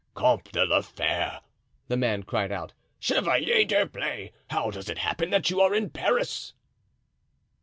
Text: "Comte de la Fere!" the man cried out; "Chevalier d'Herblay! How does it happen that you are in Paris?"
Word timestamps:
"Comte 0.15 0.51
de 0.51 0.65
la 0.65 0.81
Fere!" 0.81 1.41
the 1.87 1.95
man 1.95 2.23
cried 2.23 2.51
out; 2.51 2.73
"Chevalier 2.99 3.63
d'Herblay! 3.63 4.31
How 4.49 4.71
does 4.71 4.89
it 4.89 4.97
happen 4.97 5.29
that 5.29 5.51
you 5.51 5.61
are 5.61 5.75
in 5.75 5.91
Paris?" 5.91 6.55